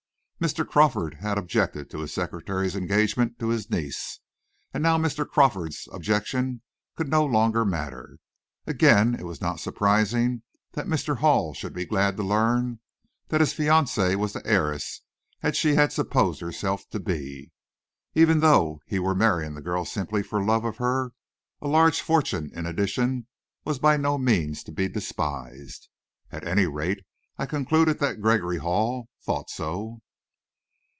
[0.41, 0.67] Mr.
[0.67, 4.21] Crawford had objected to his secretary's engagement to his niece,
[4.73, 5.23] and now Mr.
[5.23, 6.61] Crawford's objections
[6.95, 8.17] could no longer matter.
[8.65, 10.41] Again, it was not surprising
[10.71, 11.17] that Mr.
[11.17, 12.79] Hall should be glad to learn
[13.27, 15.01] that his fiancee was the heiress
[15.53, 17.51] she had supposed herself to he.
[18.15, 21.13] Even though he were marrying the girl simply for love of her,
[21.61, 23.27] a large fortune in addition
[23.63, 25.87] was by no means to be despised.
[26.31, 27.05] At any rate,
[27.37, 30.01] I concluded that Gregory Hall thought so.